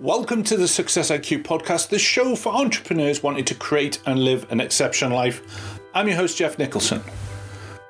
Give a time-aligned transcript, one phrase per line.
[0.00, 4.46] Welcome to the Success IQ podcast, the show for entrepreneurs wanting to create and live
[4.52, 5.80] an exceptional life.
[5.92, 7.02] I'm your host, Jeff Nicholson.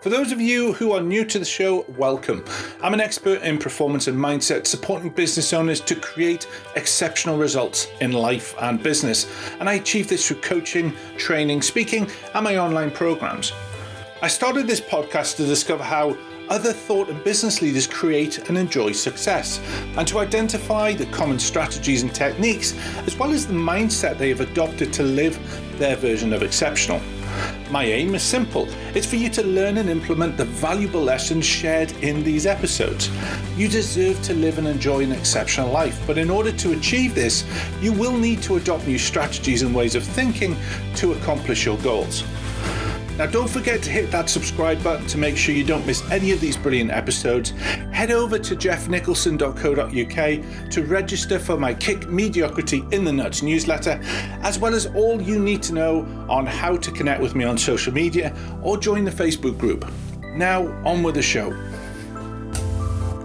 [0.01, 2.47] For those of you who are new to the show, welcome.
[2.83, 8.13] I'm an expert in performance and mindset, supporting business owners to create exceptional results in
[8.13, 9.31] life and business.
[9.61, 13.53] And I achieve this through coaching, training, speaking, and my online programs.
[14.23, 16.17] I started this podcast to discover how
[16.51, 19.61] other thought and business leaders create and enjoy success,
[19.97, 22.75] and to identify the common strategies and techniques,
[23.07, 25.39] as well as the mindset they have adopted to live
[25.79, 27.01] their version of exceptional.
[27.71, 31.93] My aim is simple it's for you to learn and implement the valuable lessons shared
[32.03, 33.11] in these episodes.
[33.57, 37.45] You deserve to live and enjoy an exceptional life, but in order to achieve this,
[37.81, 40.57] you will need to adopt new strategies and ways of thinking
[40.97, 42.25] to accomplish your goals.
[43.19, 46.31] Now, don't forget to hit that subscribe button to make sure you don't miss any
[46.31, 47.51] of these brilliant episodes.
[47.91, 53.99] Head over to jeffnicholson.co.uk to register for my Kick Mediocrity in the Nuts newsletter,
[54.43, 57.59] as well as all you need to know on how to connect with me on
[57.59, 59.85] social media or join the Facebook group.
[60.37, 61.51] Now, on with the show.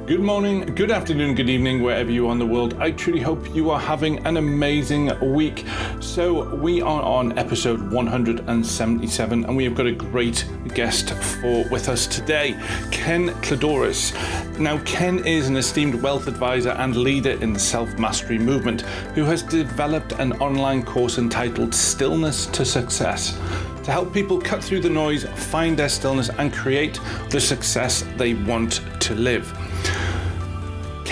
[0.06, 2.73] Good morning, good afternoon, good evening, wherever you are in the world.
[2.78, 5.64] I truly hope you are having an amazing week.
[6.02, 11.88] So, we are on episode 177, and we have got a great guest for with
[11.88, 12.59] us today,
[12.92, 14.12] Ken Kladouris.
[14.59, 18.81] Now, Ken is an esteemed wealth advisor and leader in the self mastery movement
[19.16, 23.40] who has developed an online course entitled Stillness to Success
[23.84, 28.34] to help people cut through the noise, find their stillness, and create the success they
[28.34, 29.58] want to live.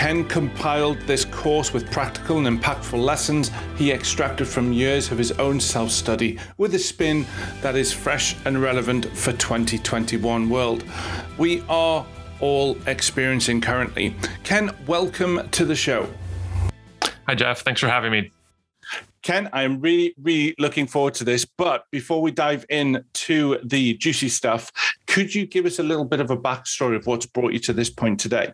[0.02, 5.30] Ken compiled this course with practical and impactful lessons he extracted from years of his
[5.38, 7.24] own self study with a spin
[7.60, 10.82] that is fresh and relevant for 2021 world.
[11.38, 12.04] We are
[12.40, 14.16] all experiencing currently.
[14.42, 16.08] Ken, welcome to the show.
[17.28, 17.60] Hi, Jeff.
[17.60, 18.32] Thanks for having me.
[19.22, 21.44] Ken, I'm really, really looking forward to this.
[21.44, 24.72] But before we dive into the juicy stuff,
[25.06, 27.72] could you give us a little bit of a backstory of what's brought you to
[27.72, 28.52] this point today?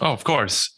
[0.00, 0.72] Oh, of course.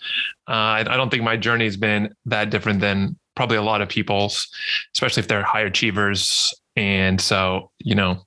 [0.48, 3.80] Uh, I, I don't think my journey has been that different than probably a lot
[3.80, 4.48] of people's,
[4.94, 6.52] especially if they're high achievers.
[6.76, 8.24] And so, you know,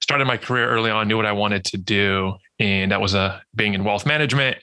[0.00, 3.40] started my career early on, knew what I wanted to do, and that was uh,
[3.54, 4.58] being in wealth management,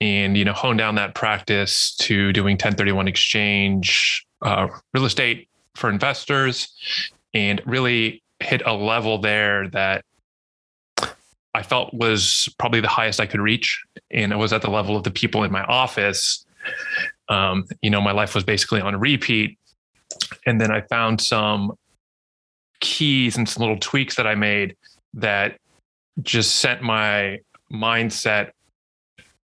[0.00, 5.90] and you know, hone down that practice to doing 1031 exchange, uh, real estate for
[5.90, 6.72] investors,
[7.32, 10.04] and really hit a level there that
[11.54, 13.82] I felt was probably the highest I could reach.
[14.10, 16.44] And it was at the level of the people in my office.
[17.28, 19.58] Um, you know, my life was basically on repeat.
[20.46, 21.72] And then I found some
[22.80, 24.76] keys and some little tweaks that I made
[25.14, 25.58] that
[26.22, 27.40] just sent my
[27.72, 28.50] mindset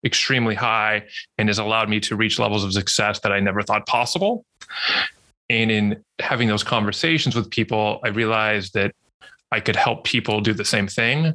[0.04, 1.06] extremely high
[1.38, 4.44] and has allowed me to reach levels of success that I never thought possible.
[5.48, 8.94] And in having those conversations with people, I realized that
[9.52, 11.34] I could help people do the same thing.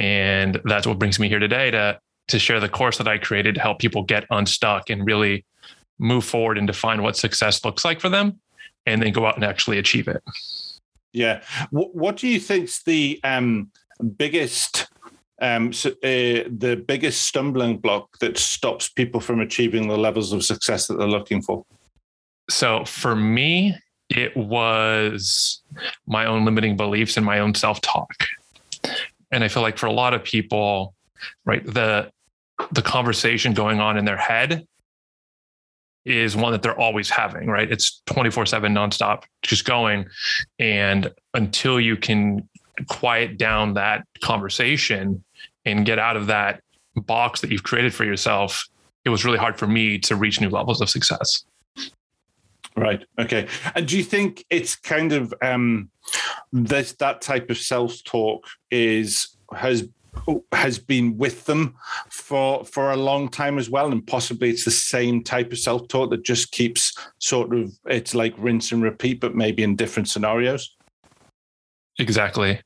[0.00, 3.56] And that's what brings me here today to to share the course that I created
[3.56, 5.44] to help people get unstuck and really
[5.98, 8.40] move forward and define what success looks like for them
[8.86, 10.22] and then go out and actually achieve it.
[11.12, 11.42] Yeah.
[11.70, 13.70] What, what do you think's the um,
[14.16, 14.86] biggest
[15.42, 20.44] um, so, uh, the biggest stumbling block that stops people from achieving the levels of
[20.44, 21.64] success that they're looking for?
[22.48, 23.76] So for me,
[24.08, 25.62] it was
[26.06, 28.14] my own limiting beliefs and my own self-talk
[29.30, 30.94] and I feel like for a lot of people,
[31.44, 32.10] right, the
[32.72, 34.66] the conversation going on in their head
[36.04, 37.70] is one that they're always having, right?
[37.70, 40.06] It's 24 7 nonstop, just going.
[40.58, 42.48] And until you can
[42.88, 45.22] quiet down that conversation
[45.64, 46.62] and get out of that
[46.96, 48.66] box that you've created for yourself,
[49.04, 51.44] it was really hard for me to reach new levels of success.
[52.76, 53.04] Right.
[53.18, 53.48] Okay.
[53.74, 55.90] And do you think it's kind of um,
[56.52, 59.88] this that type of self talk is has
[60.52, 61.74] has been with them
[62.08, 66.10] for for a long time as well and possibly it's the same type of self-talk
[66.10, 70.76] that just keeps sort of it's like rinse and repeat but maybe in different scenarios
[71.98, 72.60] exactly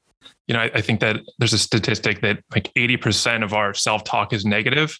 [0.46, 4.32] you know i, I think that there's a statistic that like 80% of our self-talk
[4.32, 4.98] is negative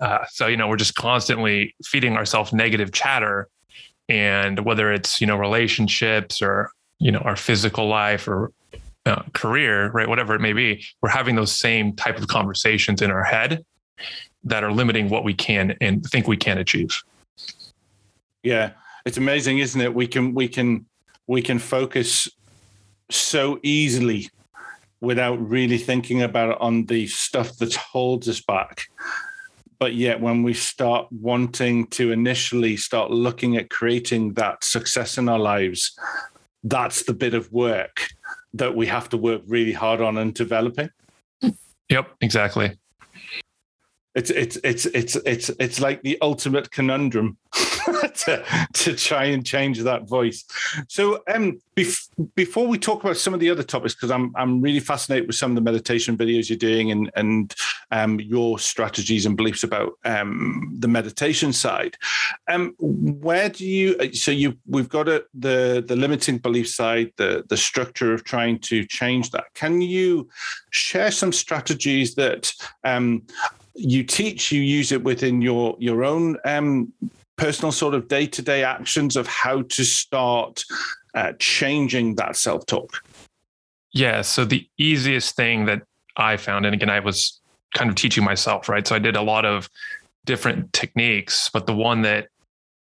[0.00, 3.48] uh, so you know we're just constantly feeding ourselves negative chatter
[4.08, 8.52] and whether it's you know relationships or you know our physical life or
[9.04, 13.10] uh, career right whatever it may be we're having those same type of conversations in
[13.10, 13.64] our head
[14.46, 17.02] that are limiting what we can and think we can achieve.
[18.42, 18.70] Yeah.
[19.04, 19.94] It's amazing isn't it?
[19.94, 20.86] We can we can
[21.26, 22.28] we can focus
[23.10, 24.30] so easily
[25.00, 28.88] without really thinking about it on the stuff that holds us back
[29.78, 35.28] but yet when we start wanting to initially start looking at creating that success in
[35.28, 35.98] our lives,
[36.64, 38.08] that's the bit of work
[38.54, 40.90] that we have to work really hard on and developing.
[41.88, 42.76] Yep, exactly.
[44.16, 47.36] It's it's it's it's it's it's like the ultimate conundrum
[48.14, 50.44] to, to try and change that voice.
[50.88, 54.62] So, um, bef- before we talk about some of the other topics, because I'm I'm
[54.62, 57.54] really fascinated with some of the meditation videos you're doing and and
[57.90, 61.98] um, your strategies and beliefs about um, the meditation side.
[62.48, 64.14] Um, where do you?
[64.14, 68.60] So you we've got a, the the limiting belief side, the the structure of trying
[68.60, 69.44] to change that.
[69.52, 70.30] Can you
[70.70, 72.50] share some strategies that
[72.82, 73.22] um,
[73.76, 76.92] you teach, you use it within your your own um,
[77.36, 80.64] personal sort of day to day actions of how to start
[81.14, 83.02] uh, changing that self talk?
[83.92, 84.22] Yeah.
[84.22, 85.82] So the easiest thing that
[86.16, 87.40] I found, and again, I was
[87.74, 88.86] kind of teaching myself, right?
[88.86, 89.68] So I did a lot of
[90.24, 92.28] different techniques, but the one that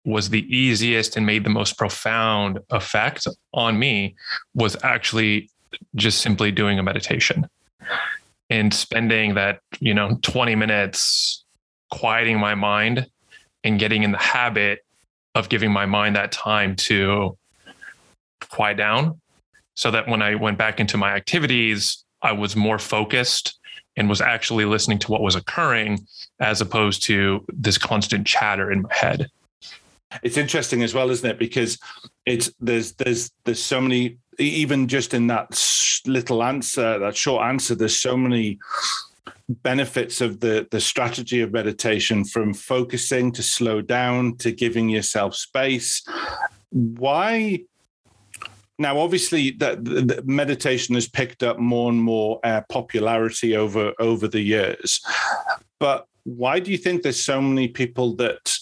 [0.04, 4.14] was the easiest and made the most profound effect on me
[4.54, 5.48] was actually
[5.94, 7.46] just simply doing a meditation
[8.52, 11.43] and spending that, you know, 20 minutes
[11.90, 13.06] quieting my mind
[13.64, 14.81] and getting in the habit
[15.34, 17.38] of giving my mind that time to
[18.50, 19.19] quiet down
[19.75, 23.58] so that when I went back into my activities, I was more focused
[23.96, 26.06] and was actually listening to what was occurring
[26.38, 29.28] as opposed to this constant chatter in my head.
[30.22, 31.38] It's interesting as well, isn't it?
[31.38, 31.78] Because
[32.26, 35.62] it's there's there's there's so many even just in that
[36.06, 38.58] little answer, that short answer, there's so many
[39.49, 45.34] benefits of the the strategy of meditation from focusing to slow down to giving yourself
[45.34, 46.02] space.
[46.70, 47.64] Why
[48.79, 54.40] now obviously that meditation has picked up more and more uh, popularity over over the
[54.40, 55.00] years
[55.78, 58.55] but why do you think there's so many people that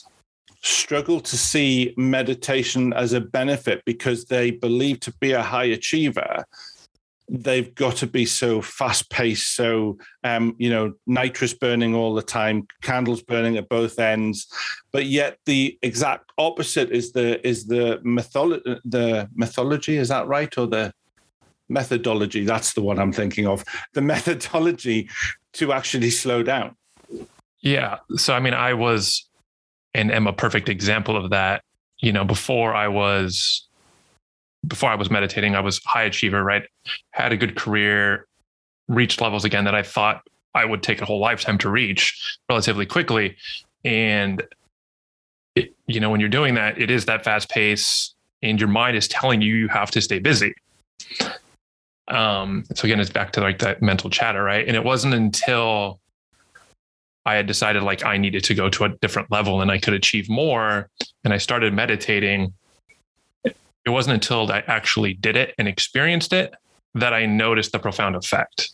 [0.62, 6.44] struggle to see meditation as a benefit because they believe to be a high achiever
[7.30, 12.22] they've got to be so fast paced, so um, you know, nitrous burning all the
[12.22, 14.48] time, candles burning at both ends.
[14.92, 20.56] But yet the exact opposite is the is the mythology the mythology, is that right?
[20.58, 20.92] Or the
[21.68, 23.64] methodology, that's the one I'm thinking of.
[23.94, 25.08] The methodology
[25.54, 26.76] to actually slow down.
[27.60, 27.98] Yeah.
[28.16, 29.29] So I mean, I was
[29.94, 31.62] and am a perfect example of that.
[31.98, 33.66] You know, before I was
[34.66, 36.64] before I was meditating, I was high achiever, right?
[37.12, 38.26] Had a good career,
[38.88, 40.22] reached levels again that I thought
[40.54, 43.36] I would take a whole lifetime to reach relatively quickly.
[43.84, 44.42] And
[45.54, 48.96] it, you know, when you're doing that, it is that fast pace and your mind
[48.96, 50.54] is telling you you have to stay busy.
[52.08, 54.66] Um, so again, it's back to like that mental chatter, right?
[54.66, 56.00] And it wasn't until
[57.26, 59.94] I had decided like I needed to go to a different level and I could
[59.94, 60.88] achieve more.
[61.24, 62.54] And I started meditating
[63.44, 66.54] it wasn't until I actually did it and experienced it
[66.94, 68.72] that I noticed the profound effect.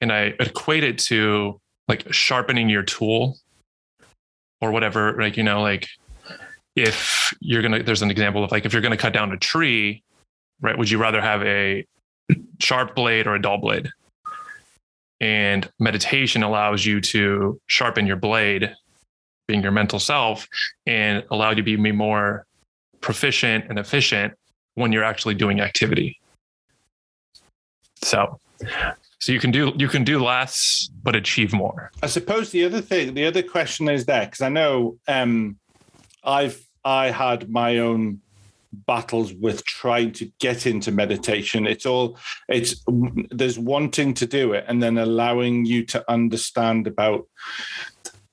[0.00, 3.36] And I equate it to like sharpening your tool
[4.60, 5.88] or whatever, like, you know, like
[6.76, 9.32] if you're going to, there's an example of like, if you're going to cut down
[9.32, 10.02] a tree,
[10.60, 11.84] right, would you rather have a
[12.60, 13.90] sharp blade or a dull blade?
[15.20, 18.72] And meditation allows you to sharpen your blade,
[19.46, 20.46] being your mental self,
[20.86, 22.46] and allow you to be more
[23.00, 24.34] proficient and efficient
[24.74, 26.20] when you're actually doing activity.
[28.02, 28.38] So,
[29.18, 31.90] so you can do you can do less but achieve more.
[32.02, 35.58] I suppose the other thing, the other question is there because I know um,
[36.22, 38.20] I've I had my own
[38.86, 42.84] battles with trying to get into meditation it's all it's
[43.30, 47.26] there's wanting to do it and then allowing you to understand about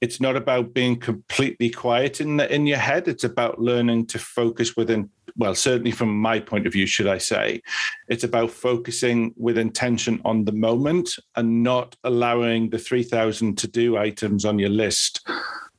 [0.02, 3.08] it's not about being completely quiet in the, in your head.
[3.08, 5.10] It's about learning to focus within.
[5.38, 7.62] Well, certainly from my point of view, should I say,
[8.08, 13.68] it's about focusing with intention on the moment and not allowing the three thousand to
[13.68, 15.28] do items on your list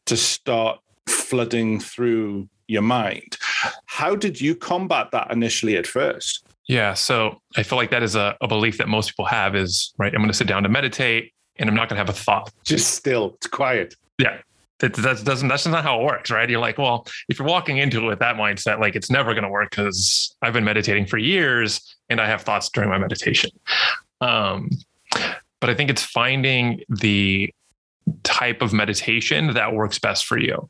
[0.07, 3.37] to start flooding through your mind.
[3.87, 6.45] How did you combat that initially at first?
[6.69, 9.95] Yeah, so I feel like that is a, a belief that most people have is
[9.99, 10.13] right.
[10.13, 12.53] I'm going to sit down to meditate and I'm not going to have a thought.
[12.65, 13.95] Just still, it's quiet.
[14.19, 14.39] Yeah.
[14.81, 16.51] That, that doesn't that's not how it works, right?
[16.51, 19.45] You're like, well, if you're walking into it with that mindset, like it's never going
[19.45, 23.51] to work because I've been meditating for years and I have thoughts during my meditation.
[24.21, 24.71] Um,
[25.61, 27.55] but I think it's finding the
[28.23, 30.69] type of meditation that works best for you.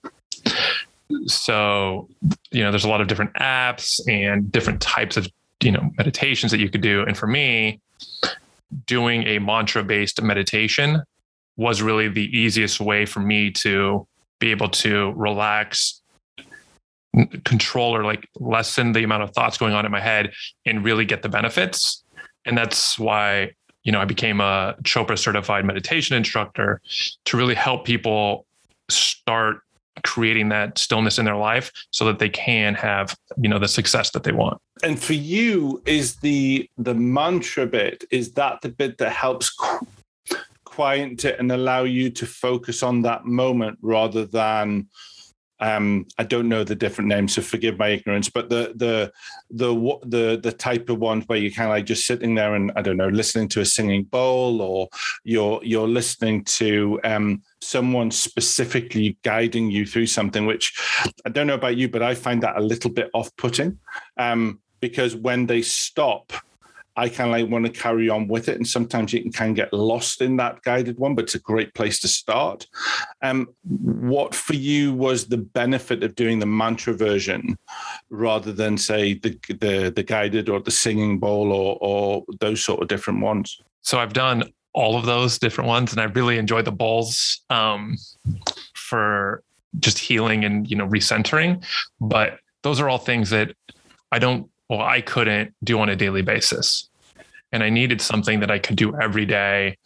[1.27, 2.09] So,
[2.51, 5.29] you know, there's a lot of different apps and different types of,
[5.61, 7.03] you know, meditations that you could do.
[7.03, 7.81] And for me,
[8.87, 11.03] doing a mantra based meditation
[11.57, 14.07] was really the easiest way for me to
[14.39, 16.03] be able to relax
[17.45, 20.33] control or like lessen the amount of thoughts going on in my head
[20.67, 22.05] and really get the benefits
[22.45, 23.51] and that's why
[23.85, 26.79] you know i became a chopra certified meditation instructor
[27.25, 28.45] to really help people
[28.91, 29.63] start
[30.05, 34.11] creating that stillness in their life so that they can have you know the success
[34.11, 34.59] that they want.
[34.83, 39.57] And for you is the the mantra bit is that the bit that helps
[40.65, 44.89] quiet it and allow you to focus on that moment rather than
[45.61, 48.29] um, I don't know the different names, so forgive my ignorance.
[48.29, 49.13] But the the
[49.51, 52.73] the the the type of ones where you're kind of like just sitting there and
[52.77, 54.89] I don't know, listening to a singing bowl, or
[55.25, 60.47] you're you're listening to um, someone specifically guiding you through something.
[60.47, 60.79] Which
[61.25, 63.79] I don't know about you, but I find that a little bit off-putting
[64.19, 66.33] um, because when they stop
[66.97, 68.57] I kind of like want to carry on with it.
[68.57, 71.41] And sometimes you can kind of get lost in that guided one, but it's a
[71.41, 72.67] great place to start.
[73.23, 77.59] Um, what for you was the benefit of doing the mantra version
[78.09, 82.81] rather than say the the, the guided or the singing bowl or or those sort
[82.81, 83.61] of different ones?
[83.83, 87.97] So I've done all of those different ones, and I really enjoy the bowls um,
[88.75, 89.43] for
[89.79, 91.65] just healing and you know recentering.
[92.01, 93.55] But those are all things that
[94.13, 96.89] I don't well, I couldn't do on a daily basis.
[97.53, 99.77] And I needed something that I could do every day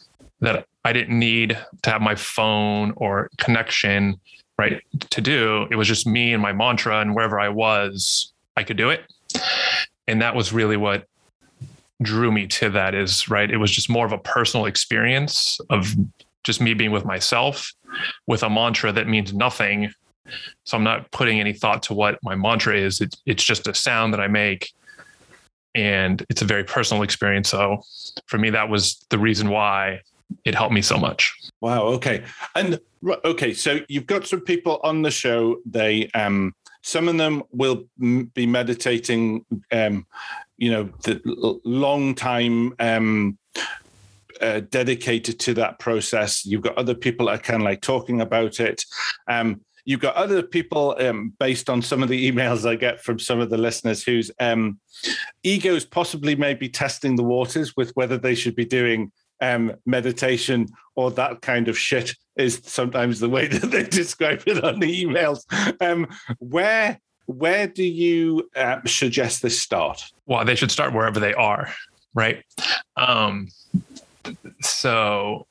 [0.41, 4.19] that I didn't need to have my phone or connection,
[4.59, 5.67] right, to do.
[5.71, 9.03] It was just me and my mantra, and wherever I was, I could do it.
[10.09, 11.07] And that was really what
[12.03, 13.51] drew me to that is right.
[13.51, 15.95] It was just more of a personal experience of
[16.45, 17.73] just me being with myself
[18.27, 19.93] with a mantra that means nothing
[20.65, 23.01] so I'm not putting any thought to what my mantra is.
[23.01, 24.73] It's it's just a sound that I make.
[25.75, 27.49] And it's a very personal experience.
[27.51, 27.83] So
[28.27, 30.01] for me, that was the reason why
[30.45, 31.33] it helped me so much.
[31.61, 31.83] Wow.
[31.83, 32.25] Okay.
[32.55, 32.81] And
[33.25, 35.59] okay, so you've got some people on the show.
[35.65, 37.85] They um some of them will
[38.35, 40.07] be meditating um
[40.57, 43.39] you know the long time um
[44.41, 46.47] uh, dedicated to that process.
[46.47, 48.85] You've got other people that are kind of like talking about it.
[49.29, 53.19] Um, You've got other people, um, based on some of the emails I get from
[53.19, 54.79] some of the listeners, whose um,
[55.43, 60.69] egos possibly may be testing the waters with whether they should be doing um, meditation
[60.97, 65.05] or that kind of shit is sometimes the way that they describe it on the
[65.05, 65.45] emails.
[65.81, 66.07] Um,
[66.39, 70.03] where where do you uh, suggest this start?
[70.27, 71.73] Well, they should start wherever they are,
[72.13, 72.43] right?
[72.97, 73.49] Um,
[74.61, 75.47] so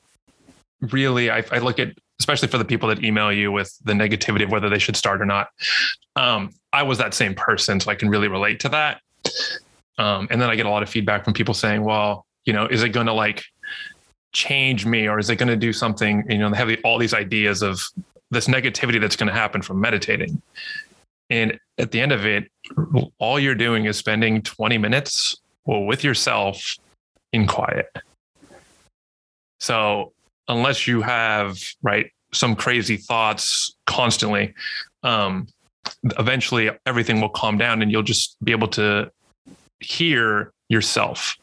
[0.82, 4.44] really, I, I look at especially for the people that email you with the negativity
[4.44, 5.50] of whether they should start or not.
[6.16, 9.02] Um, I was that same person, so I can really relate to that.
[9.98, 12.66] Um, and then I get a lot of feedback from people saying, well, you know,
[12.66, 13.44] is it going to like
[14.32, 16.24] change me or is it going to do something?
[16.30, 17.82] You know, they have all these ideas of
[18.32, 20.42] this negativity that's going to happen from meditating.
[21.30, 22.50] And at the end of it,
[23.20, 26.76] all you're doing is spending 20 minutes well, with yourself
[27.34, 27.88] in quiet.
[29.60, 30.14] So
[30.50, 34.54] unless you have right some crazy thoughts constantly
[35.04, 35.48] um,
[36.18, 39.10] eventually everything will calm down and you'll just be able to
[39.80, 41.38] hear yourself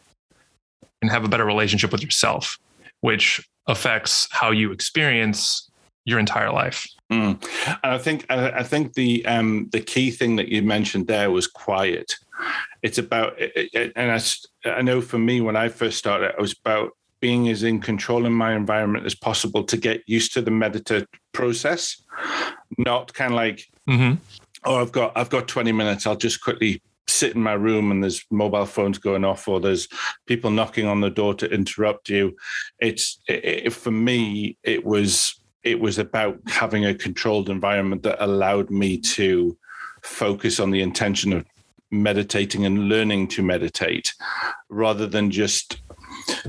[1.01, 2.59] and have a better relationship with yourself
[3.01, 5.71] which affects how you experience
[6.05, 7.43] your entire life mm.
[7.67, 11.47] and i think i think the um the key thing that you mentioned there was
[11.47, 12.15] quiet
[12.83, 13.41] it's about
[13.97, 14.21] and I,
[14.65, 16.93] I know for me when i first started it was about
[17.26, 21.09] being as in control in my environment as possible to get used to the meditative
[21.33, 22.00] process,
[22.78, 24.14] not kind of like, mm-hmm.
[24.64, 26.06] oh, I've got I've got 20 minutes.
[26.06, 29.88] I'll just quickly sit in my room and there's mobile phones going off or there's
[30.28, 32.37] people knocking on the door to interrupt you.
[32.78, 38.71] It's it, for me, it was it was about having a controlled environment that allowed
[38.71, 39.59] me to
[40.04, 41.45] focus on the intention of
[41.90, 44.14] meditating and learning to meditate
[44.68, 45.80] rather than just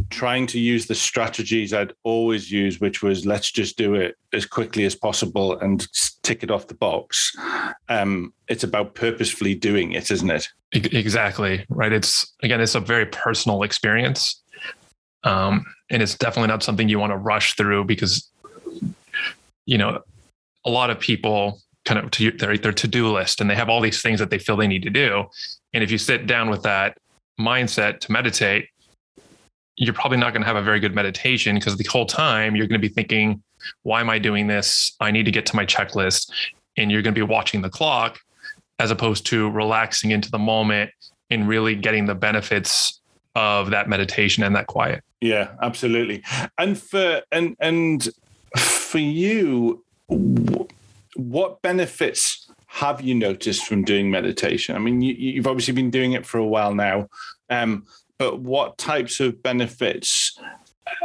[0.09, 4.45] trying to use the strategies I'd always use, which was let's just do it as
[4.45, 5.87] quickly as possible and
[6.23, 7.35] tick it off the box.
[7.89, 10.47] Um, it's about purposefully doing it, isn't it?
[10.73, 11.65] Exactly.
[11.69, 11.93] Right.
[11.93, 14.41] It's again, it's a very personal experience.
[15.23, 18.29] Um, and it's definitely not something you want to rush through because,
[19.65, 20.01] you know,
[20.65, 23.81] a lot of people kind of to their, their to-do list and they have all
[23.81, 25.25] these things that they feel they need to do.
[25.73, 26.97] And if you sit down with that
[27.39, 28.67] mindset to meditate,
[29.77, 32.67] you're probably not going to have a very good meditation because the whole time you're
[32.67, 33.41] going to be thinking,
[33.83, 34.91] why am I doing this?
[34.99, 36.31] I need to get to my checklist.
[36.77, 38.19] And you're going to be watching the clock
[38.79, 40.91] as opposed to relaxing into the moment
[41.29, 42.99] and really getting the benefits
[43.35, 45.03] of that meditation and that quiet.
[45.21, 46.23] Yeah, absolutely.
[46.57, 48.07] And for and and
[48.57, 49.83] for you,
[51.15, 54.75] what benefits have you noticed from doing meditation?
[54.75, 57.07] I mean, you, have obviously been doing it for a while now,
[57.49, 57.85] um,
[58.17, 60.37] but what types of benefits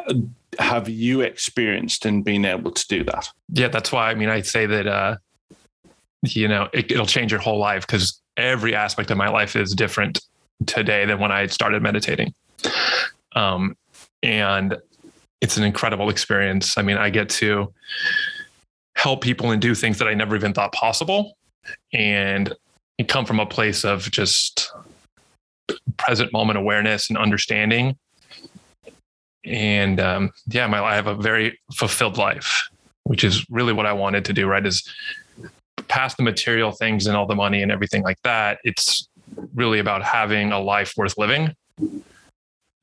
[0.09, 0.14] uh,
[0.59, 3.28] have you experienced in being able to do that?
[3.49, 4.11] Yeah, that's why.
[4.11, 5.16] I mean, I'd say that uh,
[6.23, 9.75] you know it, it'll change your whole life because every aspect of my life is
[9.75, 10.21] different
[10.66, 12.35] today than when I started meditating.
[13.35, 13.76] Um,
[14.23, 14.76] and
[15.40, 16.78] it's an incredible experience.
[16.78, 17.73] I mean, I get to
[18.95, 21.37] help people and do things that I never even thought possible.
[21.92, 22.54] And
[23.09, 24.73] come from a place of just
[25.97, 27.97] present moment awareness and understanding.
[29.45, 32.69] And um, yeah, my I have a very fulfilled life,
[33.05, 34.47] which is really what I wanted to do.
[34.47, 34.88] Right, is
[35.88, 38.59] past the material things and all the money and everything like that.
[38.64, 39.09] It's
[39.55, 41.55] really about having a life worth living,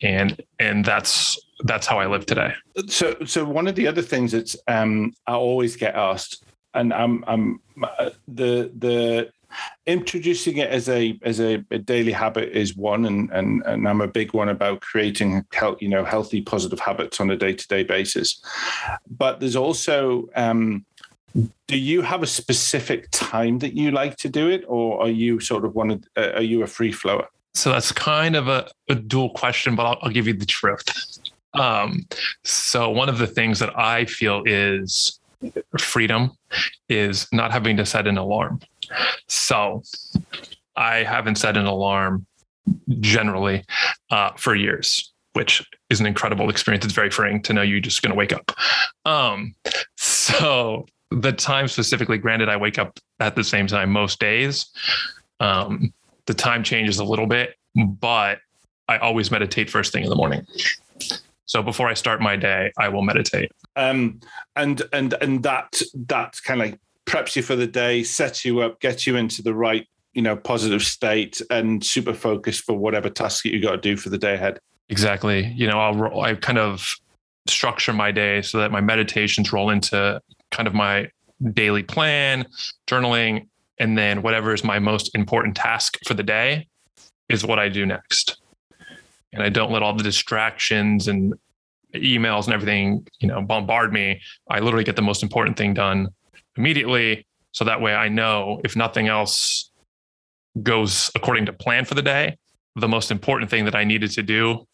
[0.02, 2.54] and and that's that's how I live today.
[2.88, 6.44] So, so one of the other things that's um, I always get asked,
[6.74, 7.62] and I'm, I'm
[8.28, 9.32] the the
[9.86, 14.02] introducing it as a as a, a, daily habit is one, and and and I'm
[14.02, 17.68] a big one about creating health, you know, healthy, positive habits on a day to
[17.68, 18.42] day basis.
[19.10, 20.86] But there's also um,
[21.68, 25.40] do you have a specific time that you like to do it, or are you
[25.40, 25.92] sort of one?
[25.92, 27.28] Of, uh, are you a free flower?
[27.54, 30.84] So that's kind of a, a dual question, but I'll, I'll give you the truth.
[31.54, 32.06] Um,
[32.44, 35.20] so one of the things that I feel is
[35.80, 36.32] freedom
[36.90, 38.60] is not having to set an alarm.
[39.28, 39.84] So
[40.76, 42.26] I haven't set an alarm
[43.00, 43.64] generally
[44.12, 46.86] uh, for years, which is an incredible experience.
[46.86, 48.52] It's very freeing to know you're just going to wake up.
[49.06, 49.56] Um,
[49.98, 54.68] so the time specifically, granted, I wake up at the same time most days.
[55.40, 55.94] Um,
[56.26, 58.40] the time changes a little bit, but
[58.88, 60.46] I always meditate first thing in the morning.
[61.46, 63.52] So before I start my day, I will meditate.
[63.76, 64.20] Um,
[64.56, 66.80] and and and that that kind of like
[67.10, 70.36] preps you for the day, sets you up, gets you into the right you know
[70.36, 74.18] positive state and super focused for whatever task that you got to do for the
[74.18, 74.60] day ahead.
[74.90, 75.48] Exactly.
[75.56, 76.88] You know, I'll I kind of
[77.48, 81.10] structure my day so that my meditations roll into kind of my
[81.54, 82.46] daily plan,
[82.88, 83.48] journaling,
[83.80, 86.68] and then whatever is my most important task for the day
[87.30, 88.40] is what I do next
[89.34, 91.34] and I don't let all the distractions and
[91.96, 94.22] emails and everything, you know, bombard me.
[94.50, 96.10] I literally get the most important thing done
[96.60, 97.26] immediately.
[97.52, 99.72] So that way I know if nothing else
[100.62, 102.38] goes according to plan for the day,
[102.76, 104.68] the most important thing that I needed to do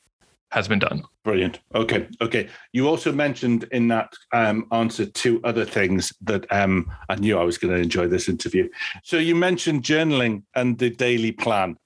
[0.52, 1.04] has been done.
[1.24, 1.60] Brilliant.
[1.74, 2.08] Okay.
[2.22, 2.50] Okay.
[2.72, 7.44] You also mentioned in that um, answer two other things that um, I knew I
[7.44, 8.70] was going to enjoy this interview.
[9.04, 11.78] So you mentioned journaling and the daily plan.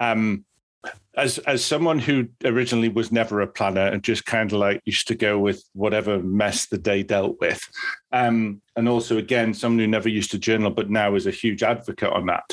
[0.00, 0.44] Um,
[1.16, 5.08] as as someone who originally was never a planner and just kind of like used
[5.08, 7.68] to go with whatever mess the day dealt with
[8.12, 11.62] um, and also again someone who never used to journal but now is a huge
[11.62, 12.44] advocate on that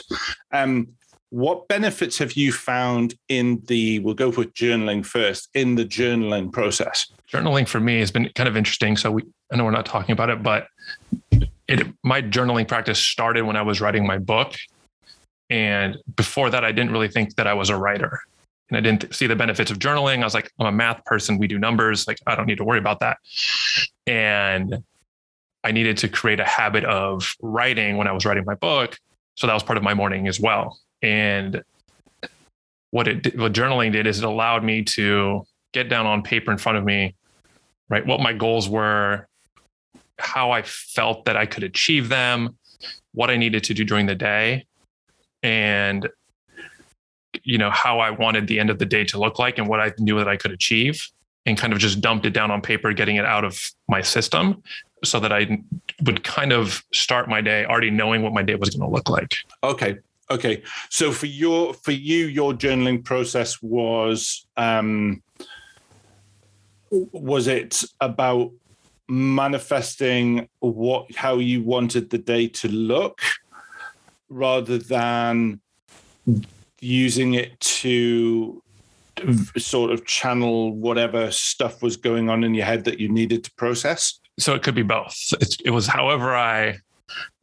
[0.52, 0.88] um,
[1.30, 6.52] what benefits have you found in the we'll go with journaling first in the journaling
[6.52, 7.08] process?
[7.32, 10.14] Journaling for me has been kind of interesting so we i know we're not talking
[10.14, 10.68] about it but
[11.68, 14.56] it my journaling practice started when i was writing my book
[15.52, 18.22] and before that, I didn't really think that I was a writer.
[18.70, 20.22] And I didn't see the benefits of journaling.
[20.22, 21.38] I was like, I'm a math person.
[21.38, 22.08] We do numbers.
[22.08, 23.18] Like, I don't need to worry about that.
[24.08, 24.82] And
[25.66, 28.98] I needed to create a habit of writing when I was writing my book.
[29.36, 30.80] So that was part of my morning as well.
[31.02, 31.62] And
[32.92, 36.58] what it what journaling did is it allowed me to get down on paper in
[36.58, 37.16] front of me,
[37.90, 38.06] right?
[38.06, 39.28] What my goals were,
[40.18, 42.58] how I felt that I could achieve them,
[43.14, 44.66] what I needed to do during the day
[45.44, 46.08] and
[47.44, 49.80] you know how I wanted the end of the day to look like and what
[49.80, 51.08] I knew that I could achieve
[51.46, 54.62] and kind of just dumped it down on paper getting it out of my system
[55.04, 55.60] so that I
[56.04, 59.10] would kind of start my day already knowing what my day was going to look
[59.10, 59.36] like.
[59.64, 59.98] Okay.
[60.30, 60.62] Okay.
[60.90, 65.22] So for your for you your journaling process was um
[66.92, 68.52] was it about
[69.10, 73.22] manifesting what how you wanted the day to look
[74.32, 75.60] rather than
[76.80, 78.64] using it to
[79.58, 83.52] sort of channel whatever stuff was going on in your head that you needed to
[83.54, 84.20] process?
[84.40, 85.16] So it could be both.
[85.64, 86.78] It, was however I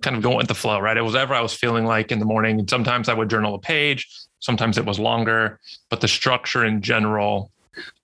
[0.03, 0.97] kind of go with the flow, right?
[0.97, 2.59] It was ever I was feeling like in the morning.
[2.59, 4.09] And sometimes I would journal a page,
[4.41, 7.53] sometimes it was longer, but the structure in general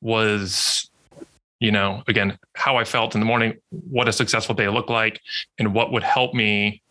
[0.01, 0.88] was,
[1.59, 5.20] you know, again, how I felt in the morning, what a successful day looked like,
[5.59, 6.83] and what would help me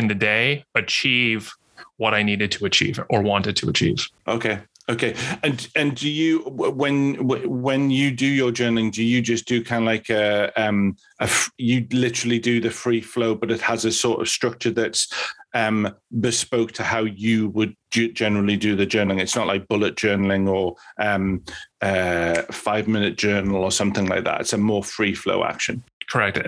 [0.00, 1.52] in the day achieve
[1.98, 4.00] what I needed to achieve or wanted to achieve.
[4.26, 4.56] Okay.
[4.88, 9.62] Okay, and and do you when when you do your journaling, do you just do
[9.62, 13.84] kind of like a um a, you literally do the free flow, but it has
[13.84, 15.06] a sort of structure that's
[15.54, 19.20] um bespoke to how you would generally do the journaling.
[19.20, 21.44] It's not like bullet journaling or um
[21.82, 24.40] uh five minute journal or something like that.
[24.40, 25.84] It's a more free flow action.
[26.10, 26.38] Correct.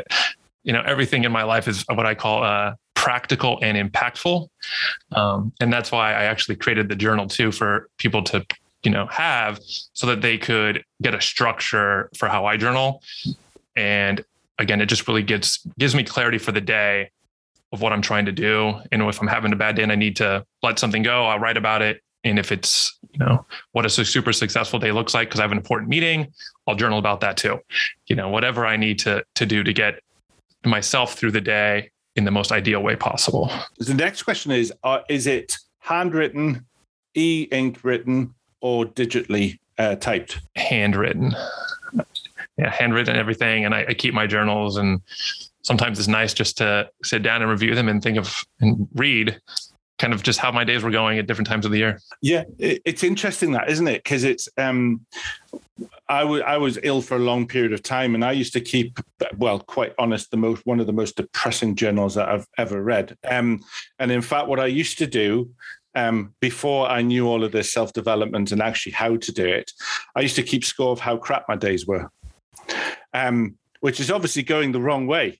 [0.64, 4.46] You know, everything in my life is what I call uh practical and impactful.
[5.10, 8.46] Um, and that's why I actually created the journal too for people to,
[8.84, 9.58] you know, have
[9.92, 13.02] so that they could get a structure for how I journal.
[13.74, 14.24] And
[14.60, 17.10] again, it just really gets gives me clarity for the day
[17.72, 18.74] of what I'm trying to do.
[18.92, 21.40] And if I'm having a bad day and I need to let something go, I'll
[21.40, 22.02] write about it.
[22.22, 25.50] And if it's, you know, what a super successful day looks like because I have
[25.50, 26.32] an important meeting,
[26.68, 27.58] I'll journal about that too.
[28.06, 30.00] You know, whatever I need to to do to get
[30.64, 33.50] myself through the day in the most ideal way possible.
[33.78, 36.66] The next question is uh, Is it handwritten,
[37.14, 40.40] e ink written, or digitally uh, typed?
[40.56, 41.34] Handwritten.
[42.58, 43.64] Yeah, handwritten everything.
[43.64, 45.00] And I, I keep my journals, and
[45.62, 49.40] sometimes it's nice just to sit down and review them and think of and read
[50.02, 52.00] kind of just how my days were going at different times of the year.
[52.20, 54.02] Yeah, it's interesting that, isn't it?
[54.02, 55.06] Because it's um
[56.08, 58.60] I was I was ill for a long period of time, and I used to
[58.60, 58.98] keep,
[59.38, 63.16] well, quite honest, the most one of the most depressing journals that I've ever read.
[63.30, 63.60] Um,
[64.00, 65.50] and in fact, what I used to do
[65.94, 69.70] um, before I knew all of this self development and actually how to do it,
[70.16, 72.10] I used to keep score of how crap my days were,
[73.14, 75.38] um, which is obviously going the wrong way,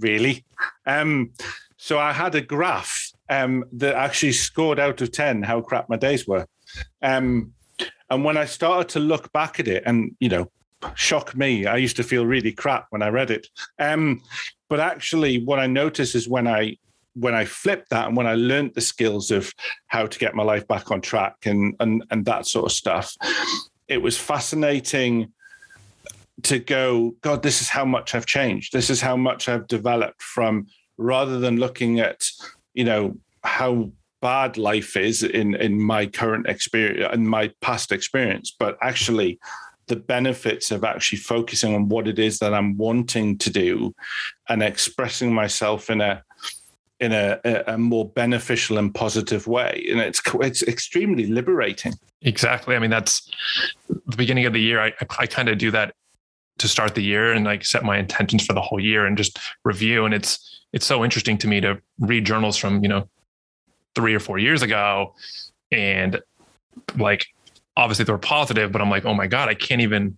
[0.00, 0.44] really.
[0.84, 1.30] Um,
[1.76, 5.96] so I had a graph um, that actually scored out of ten how crap my
[5.96, 6.46] days were.
[7.02, 7.54] Um,
[8.10, 10.50] and when I started to look back at it, and you know,
[10.94, 13.46] shock me, I used to feel really crap when I read it.
[13.78, 14.20] Um,
[14.68, 16.76] but actually, what I noticed is when I
[17.14, 19.52] when I flipped that and when I learned the skills of
[19.86, 23.16] how to get my life back on track and and and that sort of stuff,
[23.88, 25.32] it was fascinating
[26.42, 28.72] to go, God, this is how much I've changed.
[28.72, 30.66] This is how much I've developed from
[30.96, 32.24] rather than looking at,
[32.74, 38.54] you know, how bad life is in in my current experience and my past experience
[38.58, 39.38] but actually
[39.90, 43.92] the benefits of actually focusing on what it is that I'm wanting to do
[44.48, 46.22] and expressing myself in a
[47.00, 49.86] in a, a more beneficial and positive way.
[49.90, 51.94] And it's it's extremely liberating.
[52.22, 52.76] Exactly.
[52.76, 53.28] I mean that's
[53.88, 54.80] the beginning of the year.
[54.80, 55.92] I i kind of do that
[56.58, 59.38] to start the year and like set my intentions for the whole year and just
[59.64, 60.04] review.
[60.04, 63.08] And it's it's so interesting to me to read journals from you know
[63.94, 65.14] three or four years ago.
[65.72, 66.20] And
[66.96, 67.26] like,
[67.76, 70.16] obviously they were positive, but I'm like, oh my God, I can't even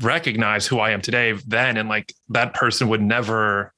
[0.00, 1.76] recognize who I am today then.
[1.76, 3.72] And like that person would never,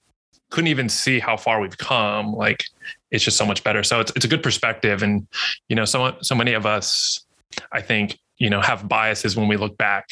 [0.50, 2.34] couldn't even see how far we've come.
[2.34, 2.64] Like
[3.10, 3.82] it's just so much better.
[3.82, 5.02] So it's, it's a good perspective.
[5.02, 5.26] And,
[5.68, 7.24] you know, so, so many of us,
[7.72, 10.08] I think, you know, have biases when we look back.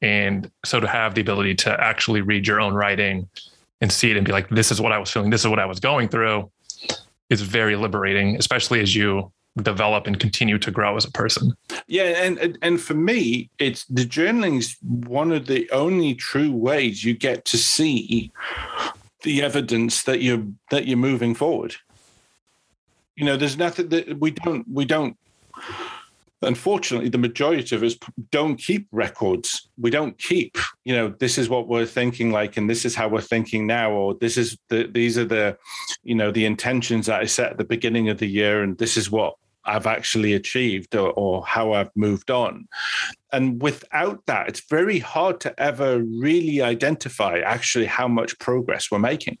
[0.00, 3.28] And so to have the ability to actually read your own writing
[3.80, 5.58] and see it and be like, this is what I was feeling, this is what
[5.58, 6.50] I was going through
[7.30, 9.30] is very liberating, especially as you
[9.62, 11.52] develop and continue to grow as a person.
[11.86, 17.04] Yeah, and and for me, it's the journaling is one of the only true ways
[17.04, 18.30] you get to see
[19.22, 21.76] the evidence that you're that you're moving forward.
[23.16, 25.16] You know, there's nothing that we don't we don't
[26.42, 27.96] unfortunately, the majority of us
[28.30, 29.68] don't keep records.
[29.76, 30.56] We don't keep,
[30.88, 33.90] you know, this is what we're thinking like, and this is how we're thinking now,
[33.90, 35.58] or this is the these are the,
[36.02, 38.96] you know, the intentions that I set at the beginning of the year, and this
[38.96, 39.34] is what
[39.66, 42.68] I've actually achieved or, or how I've moved on.
[43.34, 48.98] And without that, it's very hard to ever really identify actually how much progress we're
[48.98, 49.36] making.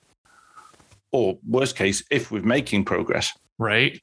[1.12, 3.32] Or worst case, if we're making progress.
[3.56, 4.02] Right.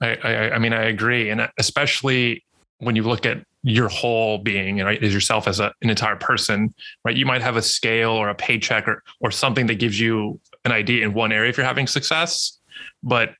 [0.00, 2.44] I, I, I mean, I agree, and uh, especially
[2.78, 6.72] when you look at your whole being, right, as yourself as a, an entire person,
[7.04, 7.16] right?
[7.16, 10.72] You might have a scale or a paycheck or or something that gives you an
[10.72, 12.58] idea in one area if you're having success,
[13.02, 13.34] but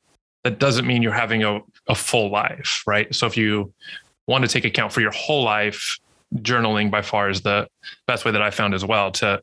[0.44, 3.12] that doesn't mean you're having a, a full life, right?
[3.14, 3.72] So if you
[4.26, 5.98] want to take account for your whole life,
[6.36, 7.66] journaling by far is the
[8.06, 9.40] best way that I found as well to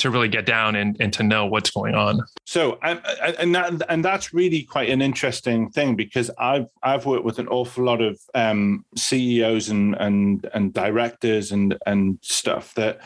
[0.00, 2.22] to really get down and, and to know what's going on.
[2.44, 7.38] So and that and that's really quite an interesting thing because I've I've worked with
[7.38, 13.00] an awful lot of um, CEOs and and and directors and and stuff that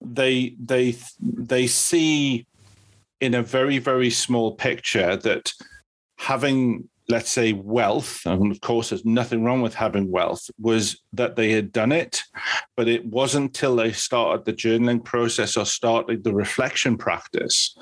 [0.00, 2.46] they they they see
[3.20, 5.52] in a very very small picture that
[6.16, 11.36] having let's say wealth and of course there's nothing wrong with having wealth was that
[11.36, 12.22] they had done it
[12.76, 17.76] but it wasn't until they started the journaling process or started the reflection practice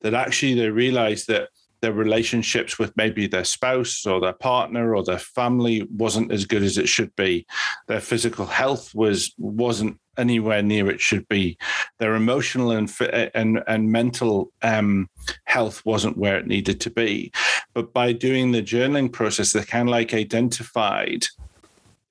[0.00, 1.48] that actually they realized that
[1.80, 6.62] their relationships with maybe their spouse or their partner or their family wasn't as good
[6.62, 7.46] as it should be.
[7.86, 11.56] Their physical health was wasn't anywhere near it should be.
[11.98, 12.92] Their emotional and
[13.34, 15.08] and and mental um,
[15.44, 17.30] health wasn't where it needed to be.
[17.78, 21.24] But by doing the journaling process, they kind of like identified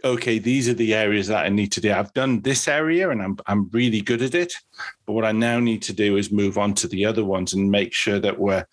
[0.02, 1.92] okay, these are the areas that I need to do.
[1.92, 4.54] I've done this area and I'm I'm really good at it.
[5.06, 7.70] But what I now need to do is move on to the other ones and
[7.70, 8.66] make sure that we're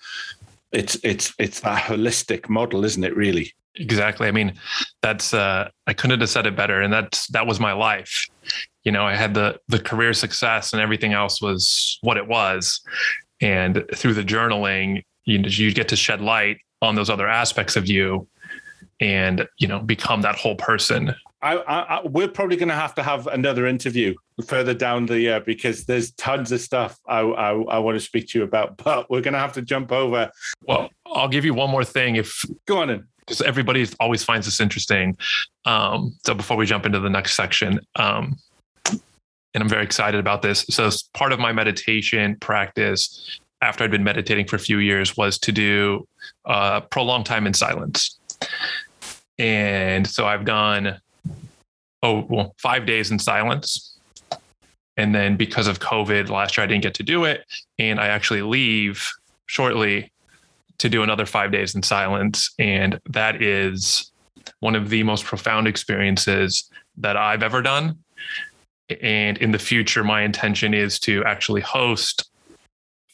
[0.70, 3.16] it's it's it's that holistic model, isn't it?
[3.16, 3.52] Really.
[3.74, 4.28] Exactly.
[4.28, 4.54] I mean,
[5.02, 8.24] that's uh, I couldn't have said it better, and that's that was my life.
[8.84, 12.80] You know, I had the the career success, and everything else was what it was.
[13.40, 17.88] And through the journaling, you you get to shed light on those other aspects of
[17.88, 18.26] you,
[19.00, 21.14] and you know, become that whole person.
[21.42, 24.14] I, I, we're probably going to have to have another interview
[24.46, 28.28] further down the year because there's tons of stuff I, I, I want to speak
[28.28, 28.78] to you about.
[28.78, 30.30] But we're going to have to jump over.
[30.62, 32.16] Well, I'll give you one more thing.
[32.16, 35.18] If go on in, because everybody always finds this interesting.
[35.66, 38.36] Um, so before we jump into the next section, um,
[39.54, 40.64] and I'm very excited about this.
[40.70, 45.16] So it's part of my meditation practice after I'd been meditating for a few years
[45.16, 46.06] was to do
[46.44, 48.18] a prolonged time in silence.
[49.38, 51.00] And so I've done
[52.02, 53.98] oh well five days in silence.
[54.96, 57.44] And then because of covid last year i didn't get to do it.
[57.78, 59.10] And i actually leave
[59.46, 60.12] shortly
[60.78, 62.52] to do another five days in silence.
[62.58, 64.12] And that is
[64.60, 67.98] one of the most profound experiences that i've ever done.
[69.00, 72.30] And in the future my intention is to actually host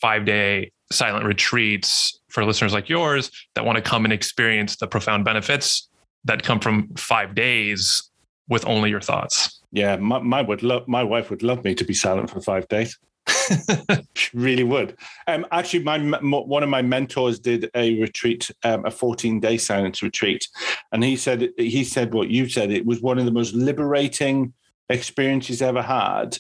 [0.01, 4.87] five day silent retreats for listeners like yours that want to come and experience the
[4.87, 5.89] profound benefits
[6.25, 8.11] that come from five days
[8.49, 9.61] with only your thoughts.
[9.73, 12.67] Yeah, my, my would love my wife would love me to be silent for five
[12.69, 12.99] days.
[14.15, 14.97] she really would.
[15.27, 20.03] Um, actually, my one of my mentors did a retreat, um, a 14 day silence
[20.03, 20.49] retreat,
[20.93, 22.71] and he said he said what you said.
[22.71, 24.53] It was one of the most liberating
[24.89, 26.39] experiences ever had,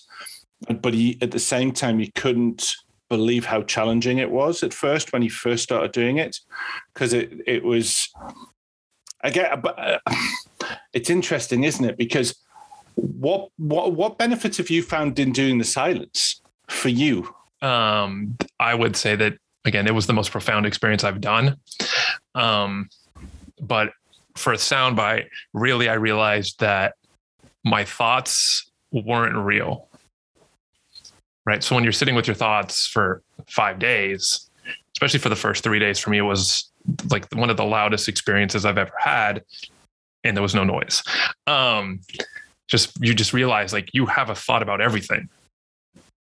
[0.80, 2.74] but he at the same time he couldn't
[3.10, 6.38] believe how challenging it was at first when he first started doing it,
[6.94, 8.08] because it it was.
[9.22, 9.98] I get, but uh,
[10.94, 11.98] it's interesting, isn't it?
[11.98, 12.34] Because
[12.94, 17.34] what what what benefits have you found in doing the silence for you?
[17.60, 21.56] Um, I would say that again, it was the most profound experience I've done.
[22.34, 22.88] Um,
[23.60, 23.90] but
[24.36, 26.94] for a soundbite, really, I realized that
[27.64, 29.88] my thoughts weren't real.
[31.50, 31.64] Right.
[31.64, 34.48] So when you're sitting with your thoughts for five days,
[34.94, 36.70] especially for the first three days, for me, it was
[37.10, 39.42] like one of the loudest experiences I've ever had
[40.22, 41.02] and there was no noise.
[41.48, 42.02] Um,
[42.68, 45.28] just you just realize like you have a thought about everything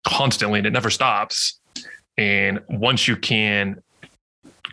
[0.07, 1.59] constantly and it never stops.
[2.17, 3.83] And once you can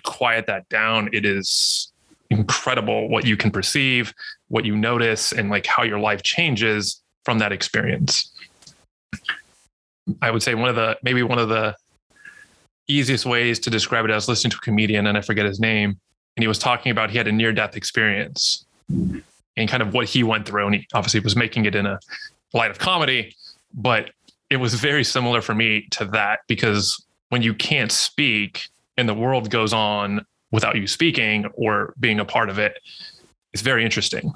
[0.04, 1.92] quiet that down, it is
[2.30, 4.14] incredible what you can perceive,
[4.50, 8.32] what you notice, and like how your life changes from that experience.
[10.22, 11.76] I would say one of the maybe one of the
[12.88, 14.12] easiest ways to describe it.
[14.12, 16.00] I was listening to a comedian and I forget his name,
[16.36, 20.08] and he was talking about he had a near death experience and kind of what
[20.08, 20.66] he went through.
[20.66, 22.00] And he obviously was making it in a
[22.54, 23.36] light of comedy,
[23.74, 24.12] but
[24.50, 29.14] it was very similar for me to that because when you can't speak and the
[29.14, 32.78] world goes on without you speaking or being a part of it,
[33.54, 34.34] it's very interesting.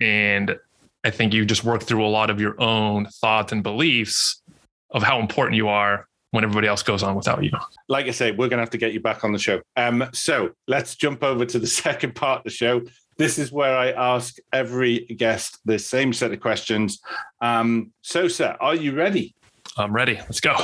[0.00, 0.58] And
[1.04, 4.42] I think you just work through a lot of your own thoughts and beliefs
[4.90, 7.50] of how important you are when everybody else goes on without you.
[7.88, 9.60] Like I say, we're going to have to get you back on the show.
[9.76, 12.82] Um, so let's jump over to the second part of the show.
[13.18, 17.00] This is where I ask every guest the same set of questions.
[17.40, 19.34] Um, sir, are you ready?
[19.76, 20.14] I'm ready.
[20.14, 20.56] Let's go.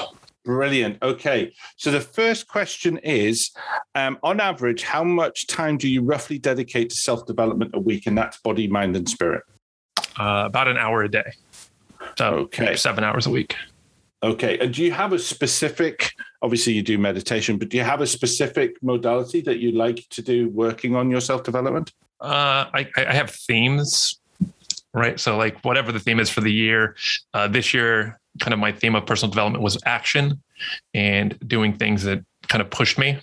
[0.44, 1.02] Brilliant.
[1.02, 1.52] Okay.
[1.76, 3.50] So the first question is
[3.94, 8.06] um, on average, how much time do you roughly dedicate to self development a week?
[8.06, 9.42] And that's body, mind, and spirit?
[10.18, 11.32] Uh, about an hour a day.
[12.16, 12.76] So okay.
[12.76, 13.54] seven hours a week.
[14.22, 14.58] Okay.
[14.58, 18.06] And do you have a specific, obviously you do meditation, but do you have a
[18.06, 21.92] specific modality that you like to do working on your self development?
[22.20, 24.18] Uh, I, I have themes,
[24.92, 25.20] right?
[25.20, 26.96] So like whatever the theme is for the year,
[27.32, 30.42] uh, this year, kind of my theme of personal development was action
[30.94, 33.18] and doing things that kind of pushed me.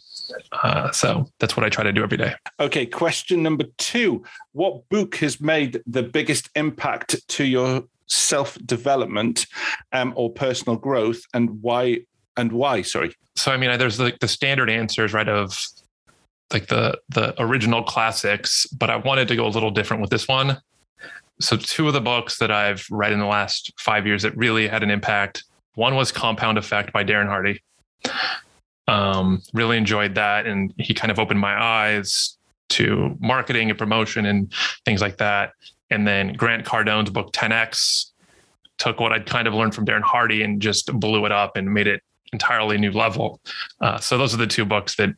[0.51, 2.33] Uh, so that's what I try to do every day.
[2.59, 2.85] Okay.
[2.85, 9.45] Question number two What book has made the biggest impact to your self development
[9.91, 12.01] um, or personal growth and why?
[12.37, 12.81] And why?
[12.81, 13.15] Sorry.
[13.37, 15.29] So, I mean, there's like the standard answers, right?
[15.29, 15.57] Of
[16.51, 20.27] like the the original classics, but I wanted to go a little different with this
[20.27, 20.57] one.
[21.39, 24.67] So, two of the books that I've read in the last five years that really
[24.67, 25.43] had an impact.
[25.75, 27.61] One was Compound Effect by Darren Hardy.
[28.87, 30.45] Um, really enjoyed that.
[30.45, 32.37] And he kind of opened my eyes
[32.69, 34.51] to marketing and promotion and
[34.85, 35.53] things like that.
[35.89, 38.11] And then Grant Cardone's book 10X
[38.77, 41.73] took what I'd kind of learned from Darren Hardy and just blew it up and
[41.73, 42.01] made it
[42.33, 43.39] entirely new level.
[43.81, 45.09] Uh, so those are the two books that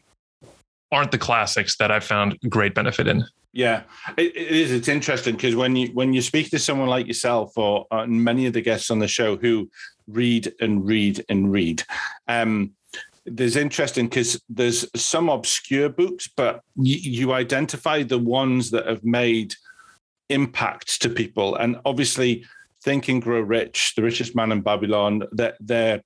[0.91, 3.25] aren't the classics that I found great benefit in.
[3.53, 3.84] Yeah,
[4.17, 4.71] it, it is.
[4.71, 8.45] It's interesting because when you when you speak to someone like yourself or uh, many
[8.45, 9.69] of the guests on the show who
[10.08, 11.84] read and read and read,
[12.27, 12.73] um,
[13.28, 19.04] there's interesting because there's some obscure books, but you, you identify the ones that have
[19.04, 19.54] made
[20.30, 22.46] impact to people, and obviously,
[22.84, 26.02] Think and Grow Rich, The Richest Man in Babylon, that they're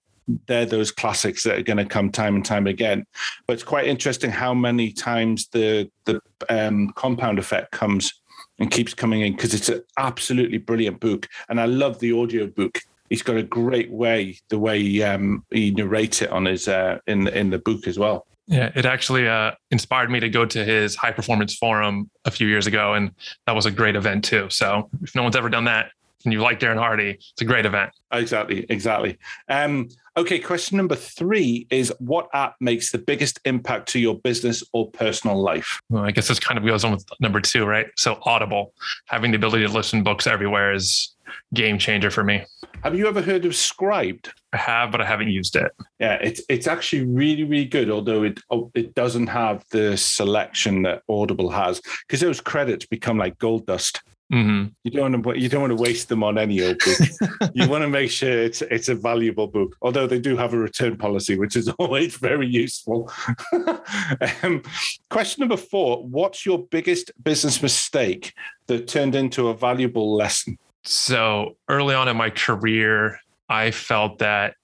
[0.48, 3.06] they're those classics that are going to come time and time again.
[3.48, 8.14] But it's quite interesting how many times the the um, compound effect comes
[8.60, 12.48] and keeps coming in because it's an absolutely brilliant book, and I love the audio
[12.48, 12.80] book.
[13.12, 17.28] He's got a great way the way um, he narrates it on his uh, in
[17.28, 18.26] in the book as well.
[18.48, 22.48] Yeah, it actually uh, inspired me to go to his high performance forum a few
[22.48, 23.12] years ago, and
[23.48, 24.50] that was a great event too.
[24.50, 25.92] So if no one's ever done that,
[26.24, 27.92] and you like Darren Hardy, it's a great event.
[28.14, 29.18] Exactly, exactly.
[29.50, 34.64] Um, okay, question number three is what app makes the biggest impact to your business
[34.74, 35.82] or personal life?
[35.90, 37.88] Well, I guess this kind of goes on with number two, right?
[37.98, 38.74] So Audible,
[39.06, 41.16] having the ability to listen books everywhere is
[41.54, 42.46] game changer for me.
[42.84, 44.30] Have you ever heard of Scribd?
[44.54, 45.72] I have, but I haven't used it.
[46.00, 47.90] Yeah, it's it's actually really really good.
[47.90, 53.18] Although it oh, it doesn't have the selection that Audible has, because those credits become
[53.18, 54.02] like gold dust.
[54.32, 54.70] Mm-hmm.
[54.84, 57.52] You don't want to you don't want to waste them on any old book.
[57.54, 59.76] you want to make sure it's it's a valuable book.
[59.82, 63.12] Although they do have a return policy, which is always very useful.
[64.44, 64.62] um,
[65.10, 68.34] question number four: What's your biggest business mistake
[68.68, 70.58] that turned into a valuable lesson?
[70.84, 74.56] So early on in my career, I felt that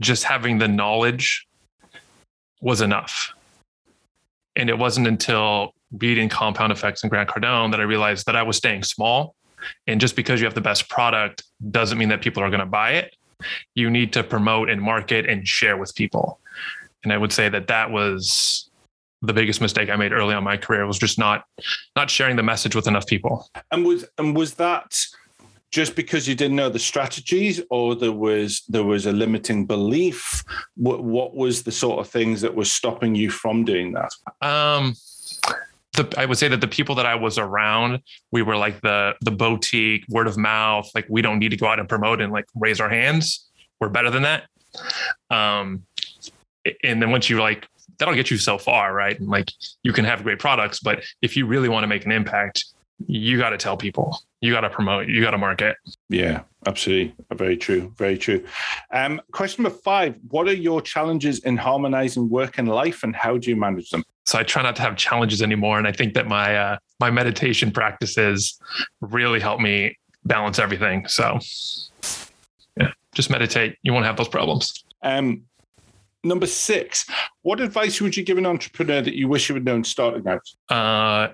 [0.00, 1.46] just having the knowledge
[2.60, 3.32] was enough.
[4.56, 8.42] And it wasn't until beating compound effects and Grant Cardone that I realized that I
[8.42, 9.34] was staying small.
[9.86, 12.66] And just because you have the best product doesn't mean that people are going to
[12.66, 13.16] buy it.
[13.74, 16.40] You need to promote and market and share with people.
[17.02, 18.70] And I would say that that was
[19.20, 21.44] the biggest mistake I made early on in my career was just not
[21.96, 23.48] not sharing the message with enough people.
[23.70, 24.96] And was and was that
[25.74, 30.44] just because you didn't know the strategies or there was there was a limiting belief
[30.76, 34.94] what, what was the sort of things that were stopping you from doing that um
[35.94, 38.00] the, I would say that the people that I was around,
[38.32, 40.90] we were like the the boutique, word of mouth.
[40.92, 43.48] Like we don't need to go out and promote and like raise our hands.
[43.80, 44.48] We're better than that.
[45.30, 45.84] Um,
[46.82, 49.16] and then once you like, that'll get you so far, right?
[49.20, 49.52] And like
[49.84, 52.64] you can have great products, but if you really want to make an impact,
[53.06, 55.76] you got to tell people, you got to promote, you got to market.
[56.10, 57.14] Yeah, absolutely.
[57.34, 57.94] Very true.
[57.96, 58.44] Very true.
[58.90, 63.38] Um, question number five What are your challenges in harmonizing work and life, and how
[63.38, 64.04] do you manage them?
[64.26, 65.78] So I try not to have challenges anymore.
[65.78, 68.58] And I think that my, uh, my meditation practices
[69.00, 71.06] really help me balance everything.
[71.08, 71.38] So
[72.78, 73.76] yeah, just meditate.
[73.82, 74.84] You won't have those problems.
[75.02, 75.44] Um,
[76.22, 77.06] number six,
[77.42, 80.46] what advice would you give an entrepreneur that you wish you had known starting out?
[80.68, 81.32] Uh,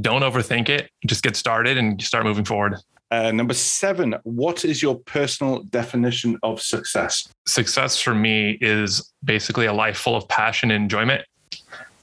[0.00, 0.90] don't overthink it.
[1.06, 2.76] Just get started and start moving forward.
[3.10, 7.28] Uh, number seven, what is your personal definition of success?
[7.46, 11.24] Success for me is basically a life full of passion and enjoyment,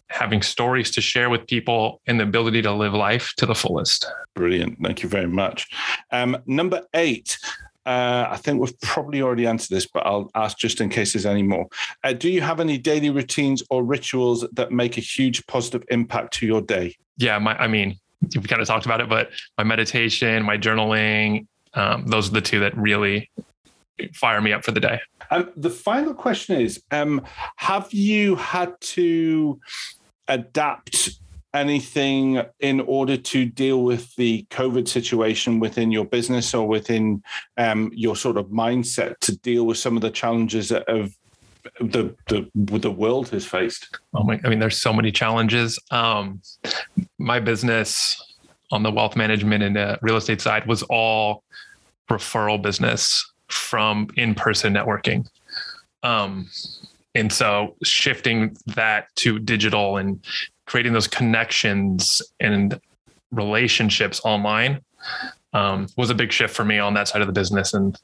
[0.07, 4.11] having stories to share with people, and the ability to live life to the fullest.
[4.33, 4.79] Brilliant.
[4.81, 5.67] Thank you very much.
[6.11, 7.37] Um, number eight,
[7.85, 11.27] uh, I think we've probably already answered this, but I'll ask just in case there's
[11.27, 11.67] any more.
[12.03, 16.33] Uh, do you have any daily routines or rituals that make a huge positive impact
[16.35, 16.95] to your day?
[17.17, 17.99] Yeah, my, I mean,
[18.35, 22.41] we kind of talked about it, but my meditation, my journaling, um, those are the
[22.41, 23.29] two that really
[24.13, 24.99] fire me up for the day.
[25.31, 27.21] Um, the final question is um,
[27.57, 29.59] Have you had to
[30.27, 31.11] adapt
[31.53, 37.23] anything in order to deal with the COVID situation within your business or within
[37.57, 41.11] um, your sort of mindset to deal with some of the challenges that have
[41.79, 43.99] the the the world has faced?
[44.13, 44.39] Oh my!
[44.43, 45.79] I mean, there's so many challenges.
[45.91, 46.41] Um,
[47.17, 48.21] my business
[48.71, 51.43] on the wealth management and uh, real estate side was all
[52.09, 55.27] referral business from in-person networking.
[56.03, 56.49] Um,
[57.13, 60.19] and so shifting that to digital and
[60.65, 62.79] creating those connections and
[63.31, 64.81] relationships online
[65.53, 67.73] um, was a big shift for me on that side of the business.
[67.73, 67.97] And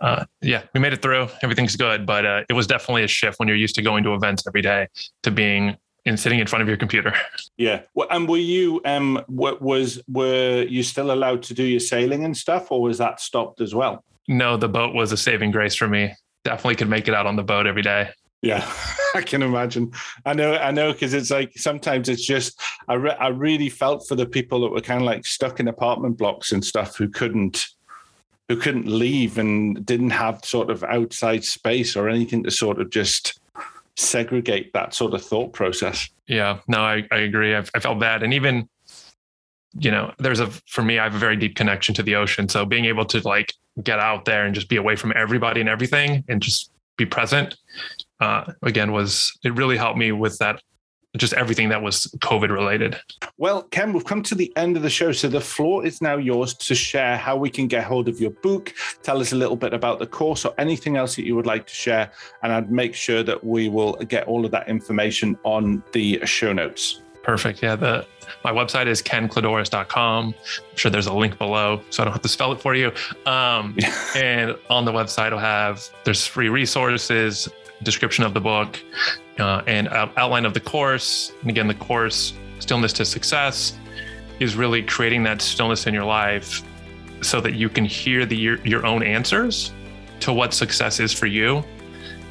[0.00, 1.28] uh, yeah, we made it through.
[1.42, 4.14] Everything's good, but uh, it was definitely a shift when you're used to going to
[4.14, 4.88] events every day
[5.22, 7.14] to being and sitting in front of your computer.
[7.56, 7.82] Yeah.
[7.92, 12.24] Well, and were you um what was were you still allowed to do your sailing
[12.24, 14.02] and stuff, or was that stopped as well?
[14.28, 16.14] No, the boat was a saving grace for me.
[16.42, 18.08] Definitely could make it out on the boat every day.
[18.40, 18.66] Yeah,
[19.14, 19.92] I can imagine.
[20.24, 22.58] I know, I know, because it's like sometimes it's just
[22.88, 25.68] I re- I really felt for the people that were kind of like stuck in
[25.68, 27.66] apartment blocks and stuff who couldn't
[28.50, 32.90] who couldn't leave and didn't have sort of outside space or anything to sort of
[32.90, 33.38] just
[33.96, 36.08] segregate that sort of thought process.
[36.26, 37.54] Yeah, no, I, I agree.
[37.54, 38.24] I've, I felt bad.
[38.24, 38.68] And even,
[39.78, 42.48] you know, there's a, for me, I have a very deep connection to the ocean.
[42.48, 45.68] So being able to like get out there and just be away from everybody and
[45.68, 47.54] everything and just be present,
[48.18, 50.60] uh, again, was, it really helped me with that
[51.16, 52.96] just everything that was COVID related.
[53.36, 55.12] Well, Ken, we've come to the end of the show.
[55.12, 58.30] So the floor is now yours to share how we can get hold of your
[58.30, 58.72] book.
[59.02, 61.66] Tell us a little bit about the course or anything else that you would like
[61.66, 62.12] to share.
[62.42, 66.52] And I'd make sure that we will get all of that information on the show
[66.52, 67.00] notes.
[67.22, 67.62] Perfect.
[67.62, 67.76] Yeah.
[67.76, 68.06] The
[68.44, 70.26] my website is kenkladouris.com.
[70.26, 72.92] I'm sure there's a link below, so I don't have to spell it for you.
[73.26, 73.76] Um,
[74.16, 77.48] and on the website, I'll have there's free resources,
[77.82, 78.78] description of the book,
[79.40, 81.32] uh, and outline of the course.
[81.40, 83.78] And again, the course, Stillness to Success,
[84.38, 86.62] is really creating that stillness in your life
[87.22, 89.72] so that you can hear the, your, your own answers
[90.20, 91.62] to what success is for you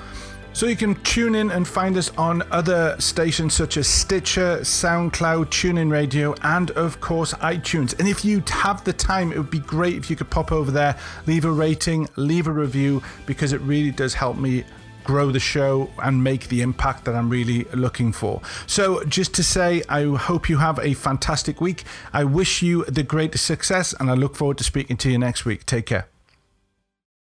[0.55, 5.47] So you can tune in and find us on other stations such as Stitcher, SoundCloud,
[5.47, 7.99] TuneIn Radio, and of course iTunes.
[7.99, 10.71] And if you have the time, it would be great if you could pop over
[10.71, 10.97] there,
[11.27, 14.63] leave a rating, leave a review, because it really does help me
[15.03, 18.41] grow the show and make the impact that I'm really looking for.
[18.65, 21.83] So, just to say, I hope you have a fantastic week.
[22.13, 25.43] I wish you the greatest success, and I look forward to speaking to you next
[25.43, 25.65] week.
[25.65, 26.07] Take care.